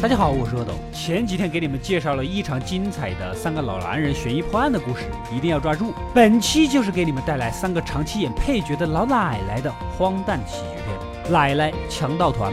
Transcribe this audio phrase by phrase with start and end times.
[0.00, 0.74] 大家好，我是阿斗。
[0.92, 5.92] 前几天给你们介绍了异常精彩的三个老男人悬疑破案的故事，一定要抓住。
[6.14, 9.68] 本期就是给你们带来三个长期演配角的老奶奶的
[9.98, 12.52] 荒诞喜剧片《奶奶强盗团》。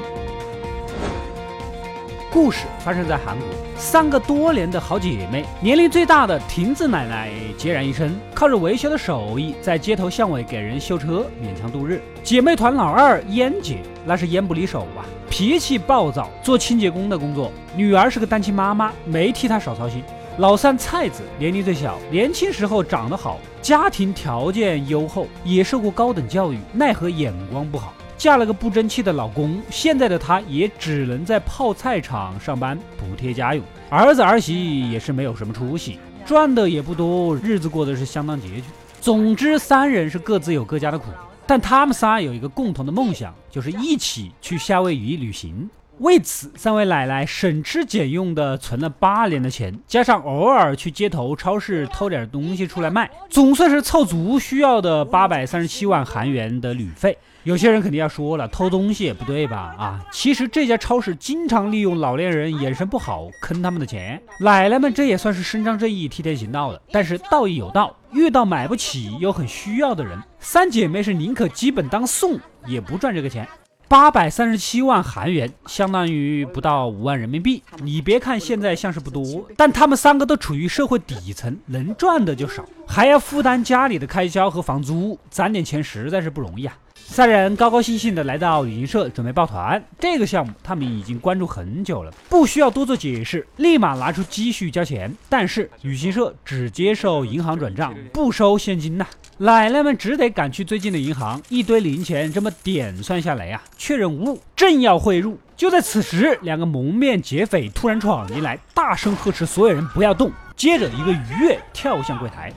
[2.35, 3.47] 故事发生在韩国，
[3.77, 12.01] 三个多年的好姐妹，年龄最大的亭子奶奶孑然一身，靠着维修的手艺，在街头巷尾给人修车，勉强度日。
[12.21, 15.07] 姐妹团老二燕姐，那是烟不离手啊。
[15.29, 17.49] 脾气暴躁，做清洁工的工作。
[17.73, 20.03] 女儿是个单亲妈妈，没替她少操心。
[20.39, 29.61] 老三菜子年龄最小，年轻时候长得好，家庭条件优厚，也受过高等教育，奈何眼光不好，嫁了个不争气的老公。
[29.69, 33.63] 现在的她也只能在泡菜厂上班补贴家用。
[33.89, 38.63] 儿子儿媳也是没有什么出息，赚的也不多，日子过得是相当拮据。
[38.99, 41.05] 总之，三人是各自有各家的苦。
[41.47, 45.69] 但他们仨有一个共同的梦想，就是一起去夏威夷旅行。
[45.99, 57.15] 为此，三位奶奶省吃俭用的存了八年的钱，加上偶尔去街头超市偷点东西出来卖，总算是凑足需要的八百三十七万韩元的旅费。
[57.45, 59.75] 有些人肯定要说了，偷东西也不对吧？
[59.77, 66.81] 啊，其实这家超市经常利用老年人眼神不好坑他们的钱，奶奶们这也算是伸张正义、替天行道的。
[66.91, 73.47] 但是道义有道，遇到买不起又很需要的人，三姐妹是宁可基本当送也不赚这个钱。
[73.87, 77.61] 八百三十七万韩元，相当于不到五万人民币。
[77.83, 86.75] 你别看现在像是不多，但他们三个都处于社会底层，能赚的就少，还要负担家里的开销和房租，攒点钱实在是不容易啊。
[87.07, 89.81] 三人高高兴兴地来到旅行社，准备抱团。
[89.99, 95.15] 这个项目他们已经关注很久了，不需要多做解释，立马拿出积蓄交钱。
[95.29, 99.05] 但是旅行社只接受银行转账，不收现金呐。
[99.37, 105.39] 奶奶们只得赶去最近的银行，一堆零钱这么点算下来啊，确认无误，正要汇入。
[105.55, 110.29] 就在此时，两个蒙面劫匪突然闯进来，大声呵斥所有人不要动。
[110.57, 112.51] 接着一个鱼跃跳向柜台。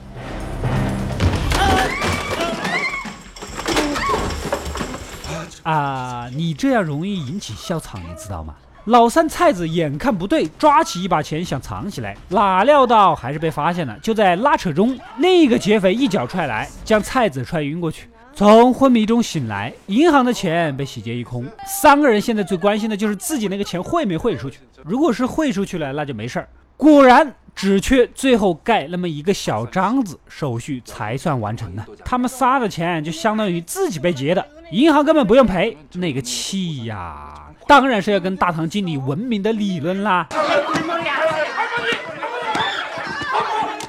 [5.68, 8.54] 啊你这样容易引起笑场，你知道吗？
[8.86, 13.94] 老三菜子眼看不对，抓起一把钱想藏起来，哪料到还是被发现了。
[13.98, 18.08] 就在拉扯中，另一个劫匪一脚踹来，将菜子踹晕过去。
[18.32, 21.44] 从昏迷中醒来，银行的钱被洗劫一空。
[21.66, 24.60] 三个人现在最关心的就是自己那个钱汇没汇出去。
[24.82, 26.48] 如果是汇出去了，那就没事儿。
[26.78, 27.30] 果然。
[27.58, 31.84] 只缺最后盖那么一个小章子，手续才算完成呢。
[32.04, 37.48] 他们仨的钱就相当于自己被劫的，银行根本不用赔，那个气呀！
[37.66, 40.28] 当然是要跟大堂经理文明的理论啦。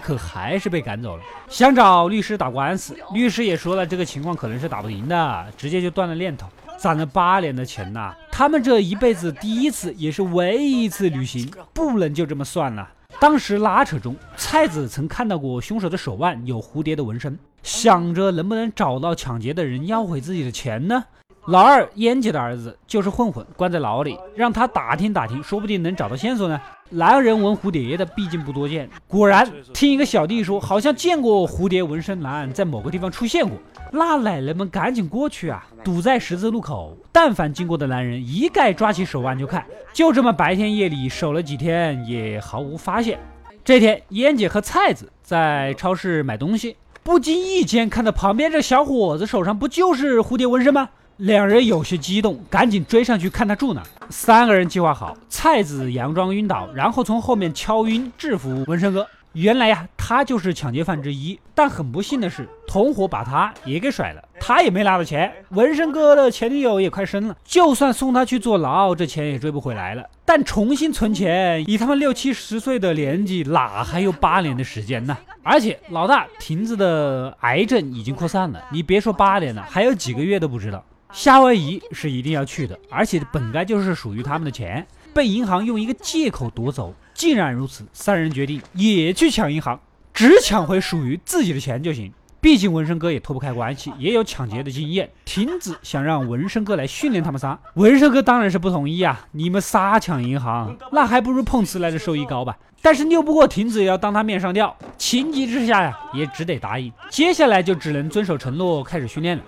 [0.02, 6.48] 可还是被赶走了，想找律师打官司，律师也说了，这个情况可能是打不赢的，直接就断了念头。
[6.80, 12.90] 攒了八年的钱呐，他们这一辈子第一次也是唯一一次旅行，不能就这么算了。
[13.20, 21.04] 当时拉扯中，菜子曾看到过凶手的手腕有蝴蝶的纹身，想着能不能找到抢劫的人要回自己的钱呢？
[21.50, 26.62] 老二燕姐的儿子就是混混，关在牢里，让他打听打听，说不定能找到线索呢。
[26.92, 33.58] 男人纹蝴蝶的毕竟不多见，果然听一个小弟说，好像见过蝴蝶纹身男在某个地方出现过。
[33.92, 35.66] 那奶奶们赶紧过去啊！
[35.84, 39.66] 堵在十字路口，但凡经过的男人一概抓起手腕就看。
[39.92, 43.20] 就这么白天夜里守了几天，也毫无发现。
[43.66, 50.90] 这天，燕姐和菜子在超市买东西，不经意间看到旁边这小伙子手上不就是蝴蝶纹身吗？
[51.20, 53.84] 两人有些激动，赶紧追上去看他住哪。
[54.10, 59.06] 三个人计划好，菜子佯装晕倒，然后从后面敲晕制服纹身哥。
[59.34, 65.30] 原来呀，他就是抢劫犯之一，但很不幸的是，同伙把他也给甩了，他也没拿到钱。
[65.50, 70.04] 纹身哥的前女友也快生了，就算送他去坐牢，这钱也追不回来了。
[70.24, 75.18] 但重新存钱，以他们六七十岁的年纪，哪还有八年的时间呢？
[75.44, 80.82] 而且老大亭子的癌症已经扩散了，你别说八年了，还有几个月都不知道。
[81.12, 86.94] 夏威夷是一定要去的，而且本该就是属于他们的钱，被银行用一个借口夺走。
[87.16, 89.80] 既然如此，三人决定也去抢银行，
[90.14, 92.14] 只抢回属于自己的钱就行。
[92.42, 95.10] 毕竟纹身哥也脱不开关系，也有抢劫的经验。
[95.26, 99.28] 亭子想让纹身哥来训练他们仨，纹身哥当然是不同意啊！
[99.32, 102.58] 你们仨抢银行，那还不如碰瓷来的收益高吧？
[102.82, 104.74] 但是拗不过亭子，也要当他面上吊。
[104.98, 106.90] 情急之下呀，也只得答应。
[107.10, 109.44] 接下来就只能遵守承诺，开始训练了。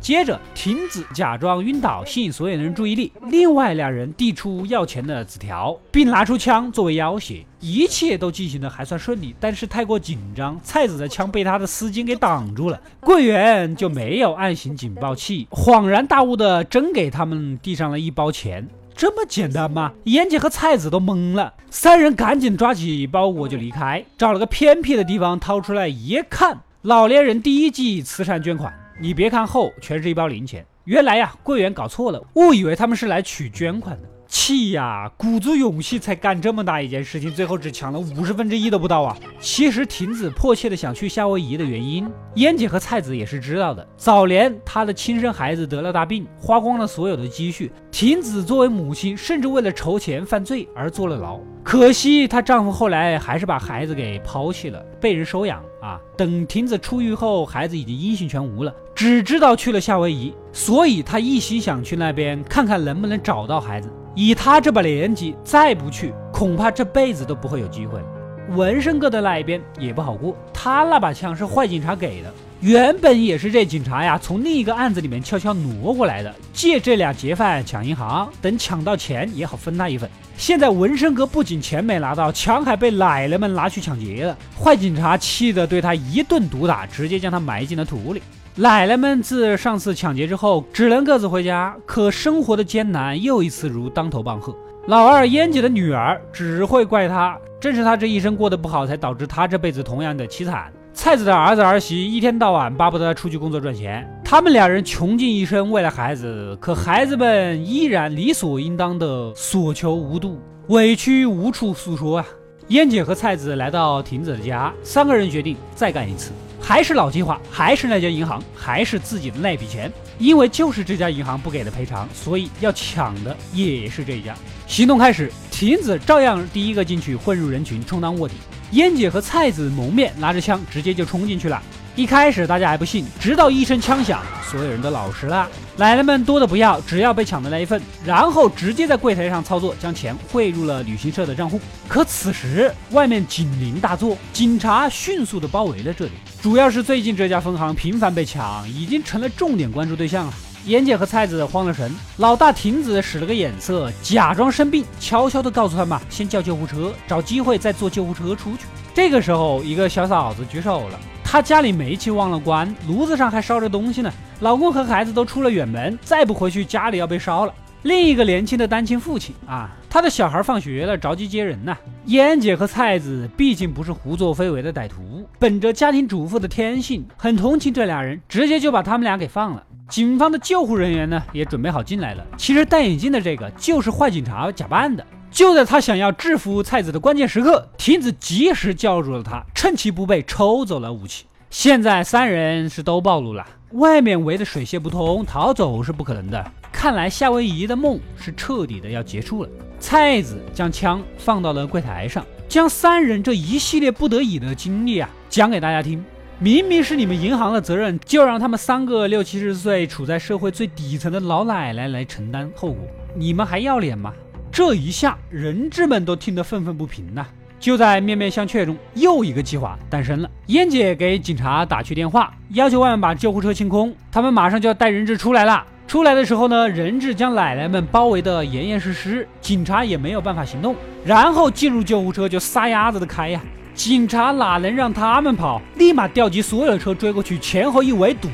[0.02, 3.12] 接着，亭子假装晕倒，吸引所有人注意力。
[3.28, 7.46] 另外两人递出要钱的纸条，并拿出枪作为要挟。
[7.60, 12.80] 一切都进行的还算顺利，但是太过紧张，菜子的枪被他的丝巾给挡住了。
[12.98, 18.68] 柜员就没有按行警报器，恍然大悟的真给他们递上了一包钱。
[18.96, 19.92] 这么简单吗？
[20.04, 21.54] 燕姐和菜子都懵了。
[21.70, 28.81] 三人赶紧抓起包裹就离开，找了个偏僻的地方掏出来一看，老年人第一季慈善捐款。
[29.02, 30.64] 你别看厚，全是一包零钱。
[30.84, 34.08] 原来呀，柜员搞错了，误以为他们是来取捐款的。
[34.28, 35.10] 气呀！
[35.16, 39.14] 鼓足勇气才干这么大一件事情，最后只抢了五十分之一都不到啊！
[39.40, 43.86] 其实亭子迫切的想去夏威夷的原因，燕姐和菜子也是知道的。
[43.96, 47.70] 早年她的亲生孩子得了大病，花光了所有的积蓄。
[47.90, 51.38] 亭子作为母亲，甚至为了筹钱犯罪而坐了牢。
[51.62, 56.00] 可惜她丈夫后来还是把孩子给抛弃了，被人收养啊。
[56.16, 63.92] 等亭子出狱后，孩子已经音信全无了，只知道去了夏威夷，所以他一心想去那边看看能不能找到孩子。
[64.14, 68.06] 以他这把年纪，再不去，恐怕这辈子都不会有机会了。
[68.50, 80.08] 纹身哥的那一边也不好过，他那把枪是坏警察给的，原本也是这警察呀从另一个案子里面悄悄挪过来的，借这俩劫犯抢银行，等抢到钱也好分他一份。
[80.36, 88.22] 现在纹身哥不仅钱没拿到，枪还被奶奶们拿去抢劫了，坏警察气得对他一顿毒打，直接将他埋进了土里。
[88.56, 91.74] 奶奶们自上次抢劫之后，只能各自回家。
[91.86, 94.54] 可生活的艰难又一次如当头棒喝。
[94.88, 100.70] 老二燕姐的女儿只会怪他，正是他这一生过得不好，才导致他这辈子同样的凄惨。
[100.92, 110.38] 菜子的儿子儿媳一天到晚巴不得出去工作赚钱，他们两人穷尽一生为了孩子，可孩子们依然理所应当的所求无度，
[110.68, 112.26] 委屈无处诉说啊。
[112.68, 116.32] 燕姐和菜子来到亭子的家，三个人决定再干一次。
[116.62, 124.34] 还是老计划，还是那家银行，还是自己的那笔钱，因为就是这家银行不给的赔偿，所以要抢的也是这家。
[124.66, 128.34] 行动开始，亭子照样第一个进去，混入人群，充当卧底。
[128.70, 131.62] 燕姐和菜子蒙面，拿着枪，直接就冲进去了。
[131.94, 135.46] 一开始大家还不信，直到一声枪响，所有人都老实了。
[135.76, 141.60] 奶奶们多的不要，只要被抢的那一份，然后直接在柜台上操作，将钱汇入了旅行社的账户。
[141.86, 150.32] 可此时外面警铃大作，警察迅速的包围了这里，主要是最近这家分行频繁被抢，已经成了重点关注对象了。
[150.64, 158.64] 妍姐和菜子慌了神，老大亭子使了个眼色，假装生病，悄悄的告诉他们先叫救护车，找机会再坐救护车出去。
[158.94, 160.98] 这个时候，一个小嫂子举手了。
[161.32, 164.12] 她家里煤气忘了关，炉子上还烧着东西呢。
[164.40, 167.54] 老公和孩子都出了远门，再不回去家里要被烧了。
[167.84, 171.76] 另一个年轻的单亲父亲啊，他的小孩放学了，着急接人呢。
[172.06, 179.62] 燕姐和菜子毕竟不是胡作非为的歹徒，本着家庭主妇的天性，很同情这俩人，直接就把他们俩给放了。
[179.90, 182.24] 警方的救护人员呢，也准备好进来了。
[182.38, 185.04] 其实戴眼镜的这个就是坏警察假扮的。
[185.30, 191.26] 就在他想要制服菜子的关键时刻，亭子及时叫住了他，趁其不备抽走了武器。
[191.50, 196.50] 现在三人是都暴露了，外面围的水泄不通，逃走是不可能的。
[196.72, 199.48] 看来夏威夷的梦是彻底的要结束了。
[199.78, 206.02] 菜子将枪放到了柜台上，将三人这一系列不得已的经历啊讲给大家听。
[206.38, 214.12] 明明是你们银行的责任，就让他们三个六七十岁、处在社会最底层的老奶奶来承担后果，你们还要脸吗？
[214.50, 217.26] 这一下，人质们都听得愤愤不平呐！
[217.60, 220.28] 就在面面相觑中，又一个计划诞生了。
[220.46, 225.64] 燕姐给警察打去电话，要求外面把救护车清空，他们马上就要带人质出来了。
[225.92, 230.74] 出来的时候呢，人质将奶奶们包围得严严实实，警察也没有办法行动。
[231.04, 233.38] 然后进入救护车就撒丫子的开呀！
[233.74, 235.60] 警察哪能让他们跑？
[235.76, 238.30] 立马调集所有车追过去，前后一围堵。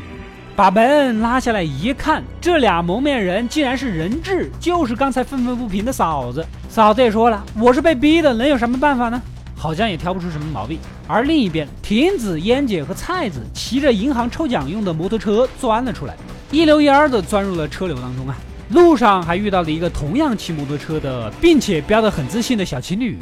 [0.54, 6.46] 把门拉下来一看，这俩蒙面人竟然是人质，就是刚才愤愤不平的嫂子。
[6.68, 9.20] 嫂子也说了，我是被逼的，能有什么办法呢？
[9.56, 10.78] 好像也挑不出什么毛病。
[11.08, 16.14] 而另一边，亭子、烟姐和菜子骑着银行抽奖用的摩托车钻了出来，
[16.50, 18.36] 一溜烟儿的钻入了车流当中啊。
[18.70, 23.18] 路上还遇到了一个同样骑摩托车的，并且飙得很自信的小情侣。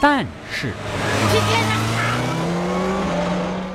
[0.00, 0.72] 但是，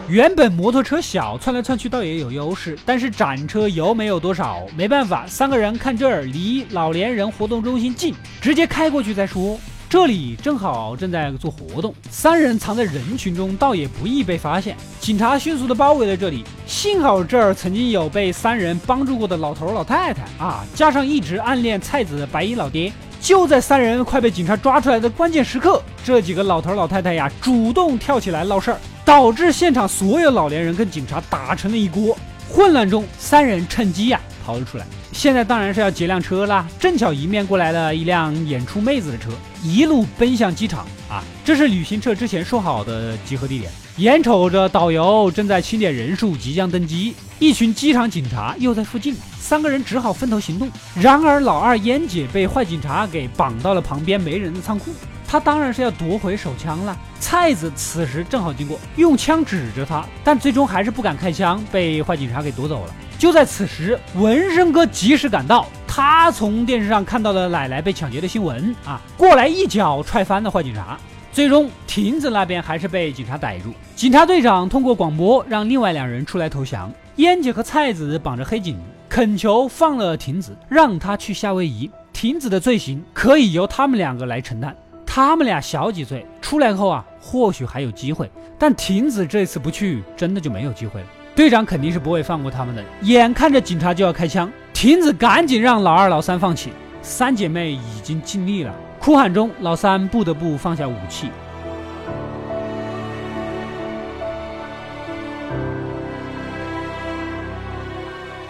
[0.07, 9.59] 原本摩托车小，窜来窜去倒也有优势，但是展车油没有多少，没办法，三个人看这儿离老年人活动中心近，直接开过去再说。
[9.87, 14.75] 这里正好正在做活动，三人藏在人群中，倒也不易被发现。
[14.99, 22.91] 警察迅速的包围了这里，幸好这儿曾经有被三人帮助过的老头老太太啊，加上一直暗恋菜子的白衣老爹。
[23.21, 32.17] 就在三人快被警察抓出来的关键时刻，这几个老头老太太呀，主动跳起来闹事儿，导致现场所有老年人跟警察打成了一锅。
[32.49, 34.85] 混乱中，三人趁机呀逃了出来。
[35.11, 39.31] 现在当然是要劫辆车啦，正巧迎面过来了一辆演出妹子的车，
[39.63, 41.23] 一路奔向机场啊！
[41.43, 43.71] 这是旅行社之前说好的集合地点。
[43.97, 49.15] 眼瞅着导游正在清点人数，即将登机，一群机场警察又在附近。
[49.39, 50.69] 三个人只好分头行动。
[50.95, 54.91] 然而，老二烟姐被坏警察给绑到了旁边没人的仓库。
[55.27, 56.97] 他当然是要夺回手枪了。
[57.19, 62.93] 菜子此时正好经过，用枪指着他，但最终还是不敢开枪，被坏警察给夺走了。
[63.25, 65.65] 就在此时，纹身哥及时赶到。
[65.87, 70.95] 他从电视上看到了奶奶被抢劫的新闻啊，过来一脚踹翻了坏警察。
[71.31, 73.73] 最终，亭子那边还是被警察逮住。
[73.95, 76.93] 警察队长通过广播让另外两人出来投降。
[77.15, 78.77] 烟姐和菜子绑着黑警。
[79.09, 81.89] 恳求放了亭子，让他去夏威夷。
[82.13, 84.75] 亭子的罪行可以由他们两个来承担。
[85.03, 88.29] 他们俩小几岁，出来后啊，或许还有机会。
[88.59, 91.07] 但亭子这次不去，真的就没有机会了。
[91.35, 92.81] 队长肯定是不会放过他们的。
[93.01, 96.71] 眼看着警察就要开枪，亭子赶紧让老二、老三放弃。
[97.01, 101.29] 三姐妹已经尽力了，哭喊中，老三不得不放下武器。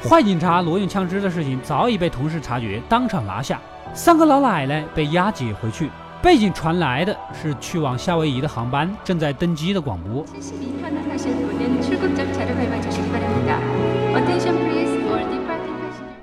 [0.08, 3.60] 坏警察挪用枪支的事情早已被同事察觉，当场拿下。
[3.96, 5.90] 三个老奶奶被押解回去。
[6.22, 10.24] 背景传来的是去往夏威夷的航班正在登机的广播。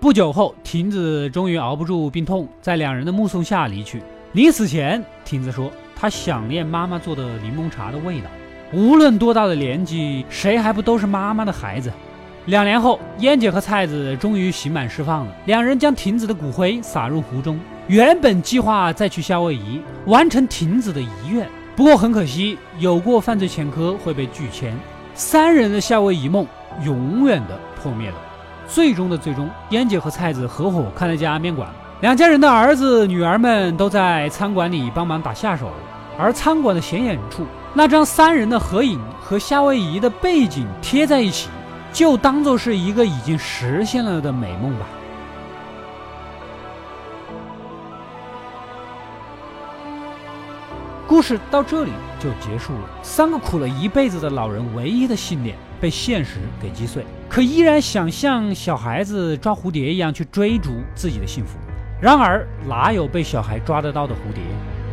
[0.00, 4.02] 不久后，亭子终于熬不住病痛，在两人的目送下离去。
[4.32, 8.26] 临死前，亭子说：“他想念妈妈做的柠檬茶的味道。
[8.72, 11.90] 无论多大的年纪，谁还不都是妈妈的孩子？”
[12.46, 15.32] 两年后，燕姐和菜子终于刑满释放了。
[15.46, 17.58] 两人将亭子的骨灰撒入湖中。
[17.86, 24.78] 原本计划再去夏威夷完成亭子的遗愿，不过很可惜，有过犯罪前科会被拒签。
[25.14, 26.46] 三人的夏威夷梦
[26.84, 28.16] 永远的破灭了。
[28.68, 31.68] 最终的最终，烟姐和菜子合伙开了家面馆。
[32.00, 35.70] 两家人的儿子女儿们都在餐馆里帮忙打下手，
[36.18, 41.48] 而餐馆的显眼处，那张三人的合影和夏威夷的背景贴在一起。
[41.92, 44.86] 就当做是一个已经实现了的美梦吧。
[51.12, 52.88] 故事到这里就结束了。
[53.02, 61.58] 三个苦了一辈子的老人唯一的信念被现实给击碎，可依然想像小孩子抓蝴蝶一样去追逐自己的幸福。
[62.00, 64.42] 然而哪有被小孩抓得到的蝴蝶？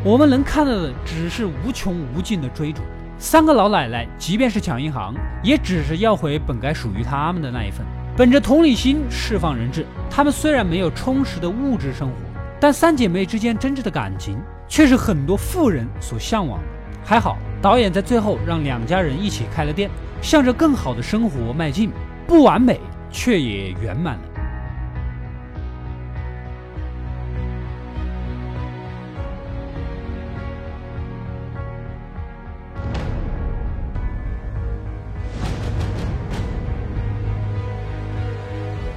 [0.04, 2.82] 我们能看到的只是无穷无尽的追逐。
[3.18, 7.86] 三个老奶奶，即便是抢银行，也只是要回本该属于他们的那一份。
[8.18, 12.16] 本着同理心释放人质，他们虽然没有充实的物质生活，
[12.60, 14.38] 但三姐妹之间真挚的感情
[14.70, 16.66] 却是很多富人所向往的。
[17.04, 19.90] 还好，导演在最后让两家人一起开了店，
[20.22, 21.92] 向着更好的生活迈进。
[22.28, 24.29] 不完美，却也圆满了。